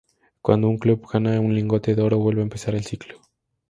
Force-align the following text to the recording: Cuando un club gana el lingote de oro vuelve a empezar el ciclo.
Cuando 0.41 0.67
un 0.67 0.79
club 0.79 1.05
gana 1.13 1.37
el 1.37 1.53
lingote 1.53 1.93
de 1.93 2.01
oro 2.01 2.17
vuelve 2.17 2.41
a 2.41 2.45
empezar 2.45 2.73
el 2.73 2.83
ciclo. 2.85 3.21